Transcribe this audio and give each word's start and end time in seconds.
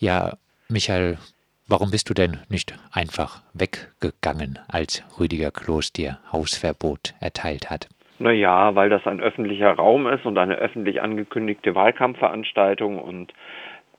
Ja, 0.00 0.34
Michael, 0.68 1.18
warum 1.66 1.90
bist 1.90 2.08
du 2.08 2.14
denn 2.14 2.38
nicht 2.48 2.72
einfach 2.92 3.42
weggegangen, 3.52 4.60
als 4.68 5.02
Rüdiger 5.18 5.50
Kloß 5.50 5.92
dir 5.92 6.18
Hausverbot 6.32 7.14
erteilt 7.20 7.68
hat? 7.68 7.88
Naja, 8.20 8.76
weil 8.76 8.90
das 8.90 9.06
ein 9.08 9.20
öffentlicher 9.20 9.72
Raum 9.72 10.06
ist 10.06 10.24
und 10.24 10.38
eine 10.38 10.54
öffentlich 10.54 11.02
angekündigte 11.02 11.74
Wahlkampfveranstaltung 11.74 12.98
und 12.98 13.32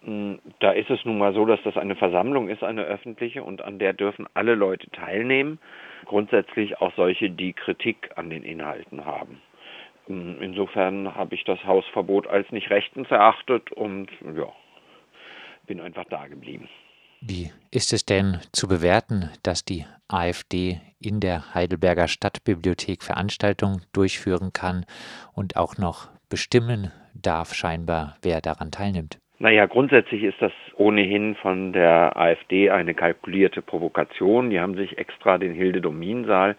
hm, 0.02 0.40
da 0.60 0.72
ist 0.72 0.90
es 0.90 1.04
nun 1.04 1.18
mal 1.18 1.34
so, 1.34 1.46
dass 1.46 1.62
das 1.64 1.76
eine 1.76 1.98
Versammlung 1.98 2.48
ist, 2.48 2.64
eine 2.64 2.84
öffentliche, 2.84 3.44
und 3.44 3.62
an 3.62 3.80
der 3.80 3.92
dürfen 3.92 4.26
alle 4.34 4.56
Leute 4.56 4.90
teilnehmen. 4.92 5.60
Grundsätzlich 6.06 6.80
auch 6.80 6.94
solche, 6.96 7.30
die 7.30 7.52
Kritik 7.52 8.12
an 8.16 8.30
den 8.30 8.44
Inhalten 8.44 9.06
haben. 9.06 9.42
Hm, 10.08 10.38
insofern 10.40 11.16
habe 11.16 11.36
ich 11.36 11.44
das 11.44 11.62
Hausverbot 11.66 12.28
als 12.28 12.50
nicht 12.52 12.70
rechtens 12.70 13.12
erachtet 13.12 13.72
und 13.74 14.10
ja, 14.38 14.48
bin 15.70 15.80
einfach 15.80 16.06
da 16.10 16.28
geblieben. 16.28 16.68
Wie 17.22 17.52
ist 17.72 17.94
es 17.94 18.06
denn 18.06 18.40
zu 18.52 18.68
bewerten, 18.68 19.30
dass 19.44 19.64
die 19.64 19.86
AfD 20.08 20.82
in 21.00 21.20
der 21.20 21.54
Heidelberger 21.54 22.08
Stadtbibliothek 22.08 23.04
Veranstaltungen 23.04 23.84
durchführen 23.94 24.52
kann 24.52 24.86
und 25.34 25.58
auch 25.58 25.78
noch 25.78 26.10
bestimmen 26.30 26.92
darf 27.14 27.54
scheinbar, 27.54 28.18
wer 28.22 28.42
daran 28.42 28.72
teilnimmt? 28.72 29.20
Naja, 29.38 29.68
grundsätzlich 29.68 30.24
ist 30.24 30.42
das 30.42 30.52
ohnehin 30.76 31.36
von 31.36 31.72
der 31.72 32.18
AfD 32.18 32.72
eine 32.72 32.94
kalkulierte 32.94 33.62
Provokation. 33.62 34.50
Die 34.50 34.60
haben 34.60 34.76
sich 34.76 34.98
extra 34.98 35.38
den 35.38 35.54
Hilde 35.54 35.82
Domin-Saal 35.82 36.58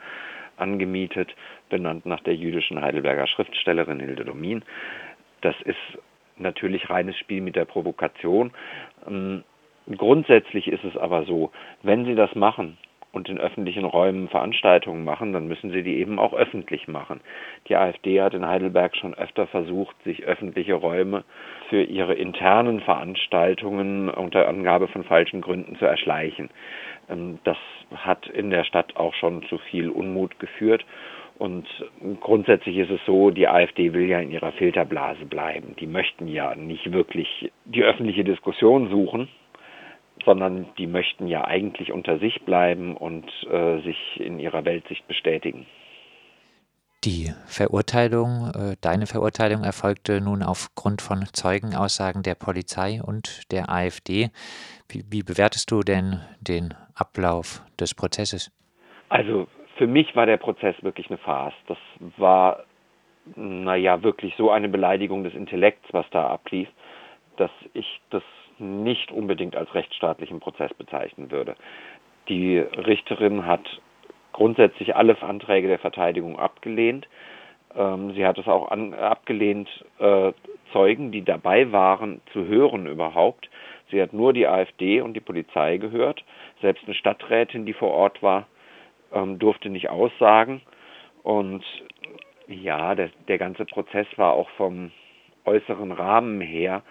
angemietet, 0.57 1.35
benannt 1.69 2.07
nach 2.07 2.21
der 2.21 2.37
jüdischen 2.37 2.81
Heidelberger 2.81 3.27
Schriftstellerin 3.27 3.99
Hilde 3.99 4.25
Domin. 4.25 4.63
Das 5.41 5.57
ist 5.65 5.99
natürlich 6.41 6.91
reines 6.91 7.17
Spiel 7.17 7.41
mit 7.41 7.57
der 7.57 7.65
Provokation. 7.65 8.53
Ähm, 9.07 9.45
grundsätzlich 9.97 10.69
ist 10.69 10.85
es 10.85 10.97
aber 10.97 11.25
so, 11.25 11.51
wenn 11.83 12.05
Sie 12.05 12.15
das 12.15 12.35
machen, 12.35 12.79
und 13.13 13.29
in 13.29 13.39
öffentlichen 13.39 13.85
Räumen 13.85 14.29
Veranstaltungen 14.29 15.05
machen, 15.05 15.33
dann 15.33 15.49
müssen 15.49 15.71
sie 15.71 15.83
die 15.83 15.97
eben 15.99 16.19
auch 16.19 16.33
öffentlich 16.33 16.87
machen. 16.87 17.21
Die 17.69 17.77
AfD 17.77 18.21
hat 18.21 18.35
in 18.35 18.47
Heidelberg 18.47 18.97
schon 18.97 19.15
öfter 19.15 19.47
versucht, 19.47 19.97
sich 20.05 20.25
öffentliche 20.25 20.75
Räume 20.75 21.25
für 21.69 21.83
ihre 21.83 22.15
internen 22.15 22.81
Veranstaltungen 22.81 24.09
unter 24.09 24.49
Angabe 24.49 24.89
von 24.89 25.05
falschen 25.05 25.41
Gründen 25.41 25.77
zu 25.77 25.87
erschleichen. 25.87 26.51
Ähm, 27.09 27.39
das 27.45 27.59
hat 27.95 28.29
in 28.29 28.51
der 28.51 28.65
Stadt 28.65 28.97
auch 28.97 29.15
schon 29.15 29.43
zu 29.49 29.59
viel 29.59 29.91
Unmut 29.91 30.39
geführt. 30.39 30.85
Und 31.41 31.67
grundsätzlich 32.21 32.77
ist 32.77 32.91
es 32.91 33.01
so, 33.07 33.31
die 33.31 33.49
AfD 33.49 33.95
will 33.95 34.07
ja 34.07 34.21
in 34.21 34.31
ihrer 34.31 34.53
Filterblase 34.53 35.25
bleiben. 35.25 35.75
Die 35.81 35.87
möchten 35.87 36.29
ja 36.29 36.55
nicht 36.55 36.93
wirklich 36.93 37.51
die 37.65 37.83
öffentliche 37.83 38.25
Diskussion 38.25 38.91
suchen, 38.91 39.27
sondern 40.23 40.67
die 40.77 40.87
möchten 40.87 41.27
ja 41.27 41.47
eigentlich 41.47 41.93
unter 41.93 42.19
sich 42.19 42.43
bleiben 42.43 42.95
und 42.95 43.25
äh, 43.51 43.81
sich 43.81 43.97
in 44.21 44.39
ihrer 44.39 44.67
Weltsicht 44.67 45.09
bestätigen. 45.09 45.65
Die 47.05 47.33
Verurteilung, 47.47 48.51
äh, 48.55 48.77
deine 48.83 49.07
Verurteilung 49.07 49.65
erfolgte 49.65 50.21
nun 50.21 50.43
aufgrund 50.43 51.01
von 51.01 51.25
Zeugenaussagen 51.33 52.23
der 52.23 52.35
Polizei 52.35 53.01
und 53.03 53.51
der 53.51 53.71
AfD. 53.71 54.29
Wie, 54.91 55.05
wie 55.09 55.23
bewertest 55.23 55.71
du 55.71 55.81
denn 55.81 56.21
den 56.43 56.75
Ablauf 56.95 57.63
des 57.81 57.95
Prozesses? 57.95 58.53
Also 59.09 59.47
für 59.81 59.87
mich 59.87 60.15
war 60.15 60.27
der 60.27 60.37
Prozess 60.37 60.77
wirklich 60.83 61.09
eine 61.09 61.17
Farce. 61.17 61.55
Das 61.67 61.79
war, 62.19 62.65
naja, 63.35 64.03
wirklich 64.03 64.35
so 64.37 64.51
eine 64.51 64.69
Beleidigung 64.69 65.25
des 65.25 65.33
Intellekts, 65.33 65.89
was 65.93 66.05
da 66.11 66.27
ablief, 66.27 66.69
dass 67.39 67.51
ich 67.73 68.03
das 68.11 68.23
nicht 68.59 69.11
unbedingt 69.11 69.57
als 69.57 69.75
rechtsstaatlichen 69.75 70.39
Prozess 70.39 70.75
bezeichnen 70.75 71.31
würde. 71.31 71.57
Die 72.29 72.59
Richterin 72.59 73.47
hat 73.47 73.81
grundsätzlich 74.35 74.97
alle 74.97 75.17
Anträge 75.23 75.69
der 75.69 75.79
Verteidigung 75.79 76.39
abgelehnt. 76.39 77.09
Ähm, 77.75 78.13
sie 78.13 78.27
hat 78.27 78.37
es 78.37 78.49
auch 78.49 78.71
an, 78.71 78.93
abgelehnt, 78.93 79.71
äh, 79.99 80.33
Zeugen, 80.75 81.11
die 81.11 81.25
dabei 81.25 81.73
waren, 81.73 82.21
zu 82.35 82.45
hören 82.45 82.87
überhaupt. 82.87 83.49
Sie 83.91 84.03
hat 84.03 84.13
nur 84.13 84.35
die 84.35 84.47
AfD 84.47 85.01
und 85.01 85.15
die 85.15 85.21
Polizei 85.21 85.79
gehört. 85.79 86.23
Selbst 86.61 86.85
eine 86.85 86.95
Stadträtin, 86.95 87.65
die 87.65 87.73
vor 87.73 87.93
Ort 87.93 88.23
war, 88.23 88.47
ähm, 89.13 89.39
durfte 89.39 89.69
nicht 89.69 89.91
aussagen. 89.91 90.63
Und 91.23 91.65
ja, 92.47 92.95
der, 92.95 93.11
der 93.29 93.39
ganze 93.39 93.65
Prozess 93.65 94.07
war 94.17 94.33
auch 94.33 94.49
vom 94.51 94.91
äußeren 95.45 95.93
Rahmen 95.93 96.41
her 96.41 96.83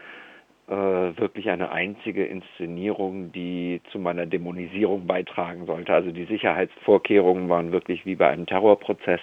äh, 0.68 0.74
wirklich 0.74 1.50
eine 1.50 1.72
einzige 1.72 2.26
Inszenierung, 2.26 3.32
die 3.32 3.82
zu 3.92 4.00
meiner 4.00 4.26
Dämonisierung 4.26 5.08
beitragen 5.08 5.66
sollte. 5.66 5.94
Also 5.94 6.12
die 6.12 6.26
Sicherheitsvorkehrungen 6.26 7.50
waren 7.50 7.72
wirklich 7.72 8.06
wie 8.06 8.16
bei 8.16 8.30
einem 8.30 8.46
Terrorprozess 8.46 9.20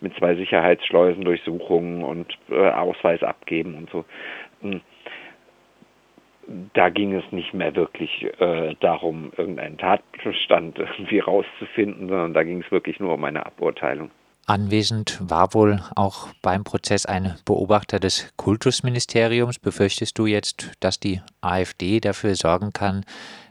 mit 0.00 0.14
zwei 0.16 0.34
Sicherheitsschleusen, 0.34 1.24
Durchsuchungen 1.24 2.04
und 2.04 2.36
äh, 2.50 2.68
Ausweis 2.70 3.22
abgeben 3.22 3.76
und 3.76 3.90
so. 3.90 4.04
Da 6.74 6.88
ging 6.90 7.14
es 7.14 7.24
nicht 7.32 7.54
mehr 7.54 7.74
wirklich 7.74 8.26
äh, 8.38 8.74
darum, 8.80 9.32
irgendeinen 9.36 9.78
Tatbestand 9.78 10.78
irgendwie 10.78 11.20
rauszufinden, 11.20 12.08
sondern 12.08 12.34
da 12.34 12.42
ging 12.42 12.62
es 12.62 12.70
wirklich 12.70 13.00
nur 13.00 13.14
um 13.14 13.24
eine 13.24 13.44
Aburteilung. 13.46 14.10
Anwesend 14.46 15.18
war 15.22 15.54
wohl 15.54 15.80
auch 15.96 16.28
beim 16.42 16.64
Prozess 16.64 17.06
ein 17.06 17.34
Beobachter 17.46 17.98
des 17.98 18.30
Kultusministeriums. 18.36 19.58
Befürchtest 19.58 20.18
du 20.18 20.26
jetzt, 20.26 20.72
dass 20.80 21.00
die 21.00 21.22
AfD 21.40 21.98
dafür 22.00 22.34
sorgen 22.34 22.74
kann, 22.74 23.06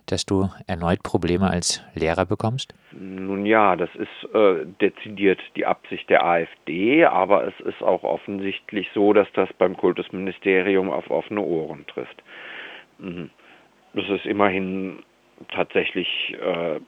dass 0.05 0.25
du 0.27 0.49
erneut 0.67 1.01
Probleme 1.01 1.49
als 1.49 1.83
Lehrer 1.95 2.27
bekommst? 2.27 2.75
Nun 2.91 3.47
ja, 3.47 3.75
das 3.75 3.89
ist 3.95 4.35
äh, 4.35 4.65
dezidiert 4.81 5.39
die 5.55 5.65
Absicht 5.65 6.09
der 6.11 6.23
AfD, 6.23 7.05
aber 7.05 7.47
es 7.47 7.59
ist 7.65 7.81
auch 7.81 8.03
offensichtlich 8.03 8.87
so, 8.93 9.13
dass 9.13 9.27
das 9.33 9.49
beim 9.57 9.75
Kultusministerium 9.75 10.91
auf 10.91 11.09
offene 11.09 11.41
Ohren 11.41 11.87
trifft. 11.87 12.21
Mhm. 13.03 13.29
Das 13.93 14.09
ist 14.09 14.25
immerhin 14.25 15.03
tatsächlich 15.53 16.07
äh, 16.41 16.79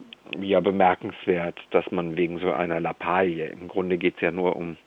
ja 0.41 0.59
bemerkenswert, 0.59 1.59
dass 1.71 1.89
man 1.91 2.15
wegen 2.15 2.39
so 2.39 2.51
einer 2.51 2.79
Lappalie, 2.79 3.45
im 3.45 3.67
Grunde 3.67 3.97
geht 3.97 4.15
es 4.15 4.21
ja 4.21 4.31
nur 4.31 4.55
um 4.55 4.77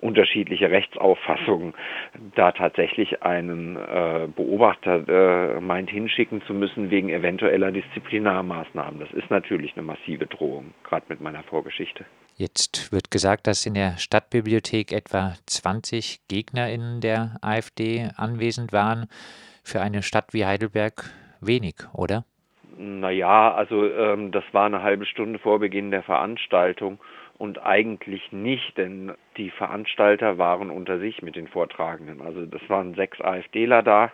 unterschiedliche 0.00 0.70
Rechtsauffassungen, 0.70 1.74
da 2.34 2.52
tatsächlich 2.52 3.22
einen 3.22 3.76
äh, 3.76 4.28
Beobachter 4.34 5.06
äh, 5.08 5.60
meint 5.60 5.90
hinschicken 5.90 6.40
zu 6.46 6.54
müssen 6.54 6.90
wegen 6.90 7.10
eventueller 7.10 7.70
Disziplinarmaßnahmen. 7.70 9.00
Das 9.00 9.12
ist 9.12 9.30
natürlich 9.30 9.76
eine 9.76 9.82
massive 9.82 10.26
Drohung, 10.26 10.72
gerade 10.84 11.04
mit 11.08 11.20
meiner 11.20 11.42
Vorgeschichte. 11.42 12.06
Jetzt 12.36 12.90
wird 12.92 13.10
gesagt, 13.10 13.46
dass 13.46 13.66
in 13.66 13.74
der 13.74 13.98
Stadtbibliothek 13.98 14.92
etwa 14.92 15.34
20 15.46 16.20
GegnerInnen 16.28 17.02
der 17.02 17.36
AfD 17.42 18.08
anwesend 18.16 18.72
waren. 18.72 19.08
Für 19.62 19.80
eine 19.80 20.02
Stadt 20.02 20.32
wie 20.32 20.44
Heidelberg 20.44 21.10
wenig, 21.40 21.74
oder? 21.92 22.24
Naja, 22.76 23.52
also 23.52 23.84
ähm, 23.90 24.32
das 24.32 24.44
war 24.52 24.66
eine 24.66 24.82
halbe 24.82 25.06
Stunde 25.06 25.38
vor 25.38 25.58
Beginn 25.58 25.90
der 25.90 26.02
Veranstaltung 26.02 26.98
und 27.36 27.62
eigentlich 27.62 28.32
nicht, 28.32 28.76
denn 28.76 29.12
die 29.36 29.50
Veranstalter 29.50 30.38
waren 30.38 30.70
unter 30.70 30.98
sich 30.98 31.22
mit 31.22 31.36
den 31.36 31.48
Vortragenden. 31.48 32.20
Also 32.20 32.46
das 32.46 32.60
waren 32.68 32.94
sechs 32.94 33.20
AfDler 33.20 33.82
da 33.82 34.12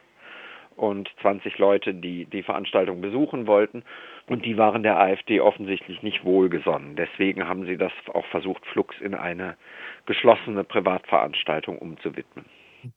und 0.76 1.10
20 1.22 1.58
Leute, 1.58 1.94
die 1.94 2.26
die 2.26 2.42
Veranstaltung 2.42 3.00
besuchen 3.00 3.46
wollten. 3.46 3.82
Und 4.28 4.44
die 4.44 4.58
waren 4.58 4.82
der 4.82 4.98
AfD 4.98 5.40
offensichtlich 5.40 6.02
nicht 6.02 6.24
wohlgesonnen. 6.24 6.96
Deswegen 6.96 7.48
haben 7.48 7.66
sie 7.66 7.76
das 7.76 7.92
auch 8.12 8.26
versucht, 8.26 8.66
flugs 8.66 8.96
in 9.00 9.14
eine 9.14 9.56
geschlossene 10.06 10.64
Privatveranstaltung 10.64 11.78
umzuwidmen. 11.78 12.44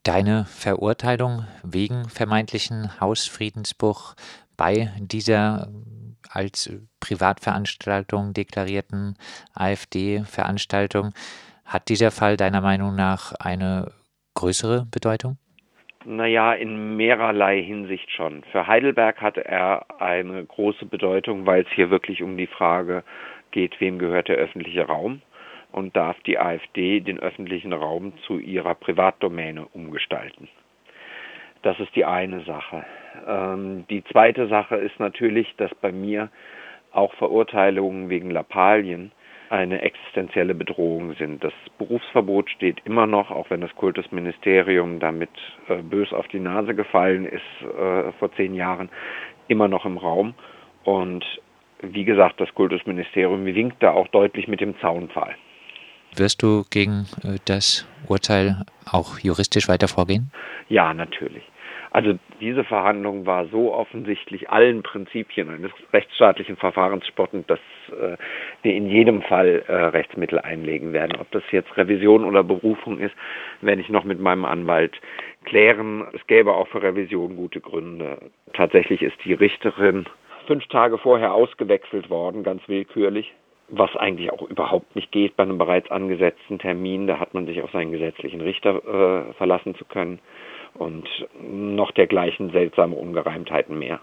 Deine 0.04 0.46
Verurteilung 0.46 1.46
wegen 1.64 2.10
vermeintlichen 2.10 3.00
Hausfriedensbruch 3.00 4.16
bei 4.58 4.92
dieser 5.00 5.69
als 6.31 6.72
Privatveranstaltung 7.00 8.34
deklarierten 8.34 9.16
AfD-Veranstaltung. 9.54 11.13
Hat 11.66 11.90
dieser 11.90 12.12
Fall 12.12 12.38
deiner 12.38 12.62
Meinung 12.62 12.96
nach 12.96 13.34
eine 13.40 13.92
größere 14.36 14.86
Bedeutung? 14.92 15.38
Naja, 16.06 16.54
in 16.54 16.96
mehrerlei 16.96 17.62
Hinsicht 17.62 18.10
schon. 18.12 18.44
Für 18.52 18.68
Heidelberg 18.68 19.22
hatte 19.22 19.46
er 19.46 19.86
eine 20.02 20.46
große 20.46 20.86
Bedeutung, 20.86 21.46
weil 21.46 21.63
es 21.63 21.69
hier 21.75 21.90
wirklich 21.90 22.24
um 22.24 22.38
die 22.38 22.48
Frage 22.48 23.04
geht, 23.52 23.80
wem 23.81 24.00
gehört 24.00 24.30
der 24.30 24.38
öffentliche 24.38 24.86
Raum 24.86 25.22
und 25.71 25.95
darf 25.95 26.19
die 26.21 26.39
AfD 26.39 27.00
den 27.00 27.19
öffentlichen 27.19 27.74
Raum 27.74 28.13
zu 28.25 28.39
ihrer 28.39 28.75
Privatdomäne 28.75 29.66
umgestalten. 29.74 30.48
Das 31.62 31.80
ist 31.80 31.95
die 31.95 32.06
eine 32.06 32.42
Sache. 32.42 32.86
Ähm, 33.27 33.86
die 33.89 34.04
zweite 34.06 34.48
Sache 34.48 34.75
ist 34.77 35.00
natürlich, 35.00 35.54
dass 35.57 35.74
bei 35.75 35.92
mir 35.92 36.30
auch 36.92 37.13
Verurteilungen 37.16 38.10
wegen 38.10 38.31
Lappalien 38.31 39.12
eine 39.50 39.81
existenzielle 39.81 40.54
Bedrohung 40.54 41.16
sind. 41.16 41.44
Das 41.44 41.54
Berufsverbot 41.77 42.50
steht 42.51 42.81
immer 42.86 43.07
noch, 43.07 43.31
auch 43.31 43.50
wenn 43.50 43.62
das 43.62 43.75
Kultusministerium 43.75 45.00
damit 45.00 45.31
äh, 45.68 45.81
bös 45.81 46.13
auf 46.13 46.27
die 46.27 46.39
Nase 46.39 46.75
gefallen 46.75 47.25
ist 47.25 47.42
äh, 47.62 48.12
vor 48.13 48.31
zehn 48.36 48.54
Jahren. 48.54 48.89
immer 49.48 49.68
noch 49.68 49.86
im 49.86 49.98
Raum. 49.98 50.36
Und 50.83 51.25
wie 51.81 52.06
gesagt, 52.06 52.39
das 52.39 52.54
Kultusministerium 52.54 53.45
winkt 53.45 53.81
da 53.81 53.92
auch 53.92 54.07
deutlich 54.10 54.48
mit 54.48 54.62
dem 54.62 54.80
Zaunpfahl. 54.80 55.36
Wirst 56.19 56.44
du 56.44 56.63
gegen 56.69 57.06
äh, 57.24 57.39
das 57.45 57.88
Urteil 58.07 58.66
auch 58.92 59.19
juristisch 59.19 59.69
weiter 59.69 59.88
vorgehen? 59.88 60.31
Ja, 60.68 60.94
natürlich. 60.94 61.44
Also 61.92 62.19
diese 62.39 62.63
Verhandlung 62.63 63.25
war 63.25 63.48
so 63.48 63.74
offensichtlich 63.74 64.50
allen 64.50 64.83
Prinzipien 64.83 65.50
eines 65.50 65.71
rechtsstaatlichen 65.92 66.56
Verfahrens 66.57 67.07
spottend, 67.07 67.50
dass 67.50 67.60
äh, 67.89 68.18
wir 68.62 68.75
in 68.75 68.88
jedem 68.88 69.21
Fall 69.24 69.63
äh, 69.68 69.74
Rechtsmittel 69.74 70.39
einlegen 70.39 70.94
werden. 70.94 71.18
Ob 71.19 71.31
das 71.31 71.44
jetzt 71.51 71.75
Revision 71.77 72.25
oder 72.25 72.44
Berufung 72.44 73.00
ist, 73.00 73.15
werde 73.62 73.81
ich 73.81 73.89
noch 73.89 74.04
mit 74.04 74.19
meinem 74.19 74.45
Anwalt 74.45 75.00
klären. 75.45 76.06
Es 76.13 76.27
gäbe 76.27 76.54
auch 76.54 76.68
für 76.68 76.83
Revision 76.83 77.38
gute 77.38 77.62
Gründe. 77.62 78.19
Tatsächlich 78.54 79.01
ist 79.01 79.18
die 79.24 79.33
Richterin 79.33 80.06
fünf 80.45 80.68
Tage 80.68 80.98
vorher 80.98 81.33
ausgewechselt 81.33 82.10
worden, 82.10 82.44
ganz 82.44 82.62
willkürlich 82.68 83.33
was 83.71 83.95
eigentlich 83.95 84.31
auch 84.31 84.42
überhaupt 84.42 84.95
nicht 84.95 85.12
geht 85.12 85.36
bei 85.36 85.44
einem 85.44 85.57
bereits 85.57 85.89
angesetzten 85.92 86.60
Termin. 86.60 87.07
Da 87.07 87.19
hat 87.19 87.33
man 87.33 87.45
sich 87.45 87.62
auf 87.62 87.71
seinen 87.71 87.92
gesetzlichen 87.92 88.42
Richter 88.42 89.30
äh, 89.30 89.33
verlassen 89.33 89.75
zu 89.75 89.86
können 89.86 90.19
und 90.74 91.07
noch 91.42 91.92
dergleichen 91.92 92.51
seltsame 92.51 92.95
Ungereimtheiten 92.95 93.77
mehr. 93.77 94.00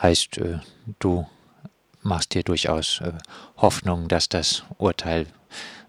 Heißt, 0.00 0.38
äh, 0.38 0.58
du 0.98 1.26
machst 2.02 2.34
dir 2.34 2.42
durchaus 2.42 3.00
äh, 3.00 3.12
Hoffnung, 3.60 4.08
dass 4.08 4.28
das 4.28 4.66
Urteil 4.78 5.26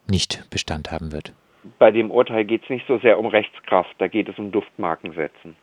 nicht 0.07 0.49
Bestand 0.49 0.91
haben 0.91 1.11
wird? 1.11 1.33
Bei 1.79 1.91
dem 1.91 2.11
Urteil 2.11 2.45
geht 2.45 2.63
es 2.63 2.69
nicht 2.69 2.87
so 2.87 2.99
sehr 2.99 3.17
um 3.17 3.25
Rechtskraft, 3.25 3.95
da 3.97 4.07
geht 4.07 4.29
es 4.29 4.37
um 4.37 4.51
Duftmarkensetzen. 4.51 5.55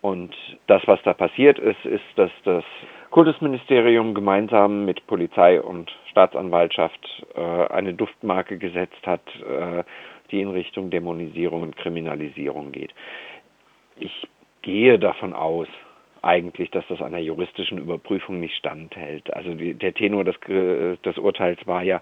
Und 0.00 0.34
das, 0.66 0.82
was 0.86 1.00
da 1.04 1.14
passiert 1.14 1.58
ist, 1.58 1.84
ist, 1.84 2.04
dass 2.16 2.30
das 2.44 2.64
Kultusministerium 3.12 4.14
gemeinsam 4.14 4.86
mit 4.86 5.06
Polizei 5.06 5.60
und 5.60 5.92
Staatsanwaltschaft 6.10 7.24
äh, 7.36 7.40
eine 7.40 7.92
Duftmarke 7.92 8.56
gesetzt 8.56 9.06
hat, 9.06 9.20
äh, 9.36 9.84
die 10.30 10.40
in 10.40 10.48
Richtung 10.48 10.90
Dämonisierung 10.90 11.62
und 11.62 11.76
Kriminalisierung 11.76 12.72
geht. 12.72 12.92
Ich 14.00 14.26
gehe 14.62 14.98
davon 14.98 15.34
aus, 15.34 15.68
eigentlich, 16.22 16.70
dass 16.70 16.86
das 16.88 17.02
einer 17.02 17.18
juristischen 17.18 17.78
Überprüfung 17.78 18.40
nicht 18.40 18.56
standhält. 18.56 19.32
Also 19.34 19.54
die, 19.54 19.74
der 19.74 19.92
Tenor 19.92 20.24
des, 20.24 20.36
des 21.04 21.18
Urteils 21.18 21.66
war 21.66 21.82
ja, 21.82 22.00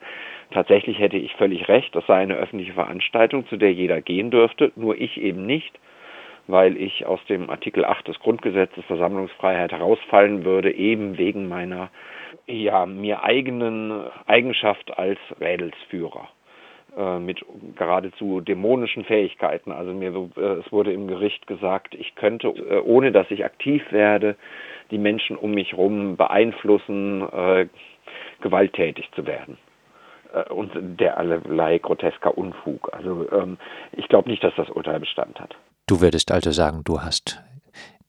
tatsächlich 0.53 0.99
hätte 0.99 1.17
ich 1.17 1.35
völlig 1.35 1.69
recht, 1.69 1.95
das 1.97 2.06
sei 2.06 2.23
eine 2.23 2.35
öffentliche 2.35 2.75
Veranstaltung, 2.75 3.49
zu 3.49 3.56
der 3.56 3.73
jeder 3.73 4.01
gehen 4.01 4.31
dürfte, 4.31 4.71
nur 4.77 4.97
ich 4.97 5.21
eben 5.21 5.45
nicht, 5.45 5.77
weil 6.50 6.76
ich 6.76 7.06
aus 7.06 7.20
dem 7.29 7.50
Artikel 7.50 7.85
8 7.85 8.08
des 8.08 8.19
Grundgesetzes 8.20 8.85
Versammlungsfreiheit 8.85 9.73
herausfallen 9.73 10.44
würde, 10.44 10.73
eben 10.73 11.19
wegen 11.19 11.49
meiner 11.49 11.91
ja, 12.47 12.87
mir 12.87 13.23
eigenen 13.23 14.05
Eigenschaft 14.26 14.97
als 14.99 15.19
Rädelsführer. 15.41 16.29
Äh, 16.97 17.20
mit 17.20 17.44
geradezu 17.76 18.41
dämonischen 18.41 19.05
Fähigkeiten. 19.05 19.70
Also 19.70 19.93
mir 19.93 20.12
äh, 20.37 20.41
es 20.58 20.73
wurde 20.73 20.93
im 20.93 21.06
Gericht 21.06 21.47
gesagt, 21.47 21.94
ich 21.94 22.17
könnte, 22.17 22.49
äh, 22.49 22.81
ohne 22.81 23.12
dass 23.12 23.31
ich 23.31 23.44
aktiv 23.44 23.82
werde, 23.93 24.35
die 24.91 24.99
Menschen 24.99 25.37
um 25.37 25.53
mich 25.53 25.70
herum 25.70 26.17
beeinflussen, 26.17 27.25
gewalttätig 28.41 29.08
zu 29.12 29.25
werden. 29.25 29.56
Und 30.49 30.73
der 30.99 31.17
allerlei 31.17 31.79
grotesker 31.79 32.37
Unfug. 32.37 32.93
Also 32.93 33.25
ähm, 33.31 33.56
ich 33.93 34.08
glaube 34.08 34.29
nicht, 34.29 34.43
dass 34.43 34.55
das 34.56 34.69
Urteil 34.69 34.99
Bestand 34.99 35.38
hat. 35.38 35.55
Du 35.91 36.01
würdest 36.01 36.31
also 36.31 36.53
sagen, 36.53 36.83
du 36.85 37.01
hast 37.01 37.43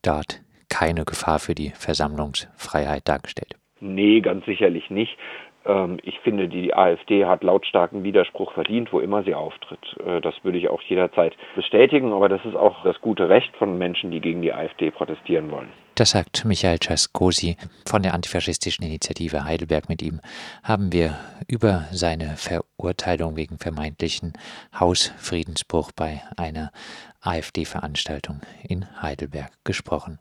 dort 0.04 0.39
keine 0.69 1.04
Gefahr 1.04 1.39
für 1.39 1.56
die 1.56 1.72
Versammlungsfreiheit 1.72 3.07
dargestellt. 3.07 3.56
Nee, 3.80 4.22
ganz 4.22 4.45
sicherlich 4.45 4.92
nicht. 4.92 5.18
Ähm, 5.66 5.98
ich 6.04 6.19
finde, 6.19 6.48
die 6.48 6.75
AfD 6.75 7.25
hat 7.25 7.44
lautstarken 7.44 8.04
Widerspruch 8.04 8.54
verdient, 8.54 8.94
wo 8.94 9.00
immer 9.00 9.24
sie 9.24 9.33
auftritt. 9.33 9.80
Äh, 10.06 10.22
das 10.22 10.36
würde 10.44 10.60
ich 10.60 10.69
auch 10.69 10.83
jederzeit 10.83 11.36
bestätigen, 11.56 12.13
aber 12.13 12.30
das 12.30 12.45
ist 12.45 12.56
auch 12.56 12.83
das 12.83 13.01
gute 13.01 13.30
Recht 13.30 13.56
von 13.57 13.80
Menschen, 13.80 14.12
die 14.12 14.22
gegen 14.22 14.44
die 14.44 14.54
AfD 14.54 14.92
protestieren 14.92 15.50
wollen. 15.50 15.69
Das 15.95 16.11
sagt 16.11 16.45
Michael 16.45 16.79
Czaskosi 16.79 17.57
von 17.85 18.01
der 18.01 18.13
antifaschistischen 18.13 18.85
Initiative 18.85 19.43
Heidelberg. 19.43 19.89
Mit 19.89 20.01
ihm 20.01 20.21
haben 20.63 20.93
wir 20.93 21.19
über 21.47 21.85
seine 21.91 22.38
Verurteilung 22.38 23.35
wegen 23.35 23.57
vermeintlichen 23.59 24.33
Hausfriedensbruch 24.79 25.91
bei 25.91 26.23
einer 26.38 26.71
AfD-Veranstaltung 27.19 28.41
in 28.63 28.88
Heidelberg 29.01 29.51
gesprochen. 29.65 30.17